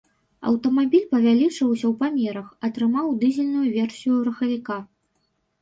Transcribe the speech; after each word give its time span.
Аўтамабіль 0.51 1.03
павялічыўся 1.11 1.85
ў 1.89 1.91
памерах, 2.01 2.47
атрымаў 2.69 3.13
дызельную 3.25 3.67
версію 3.77 4.13
рухавіка. 4.31 4.81